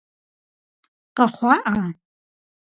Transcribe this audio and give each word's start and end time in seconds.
Къэхъуа-Ӏа? 1.15 1.85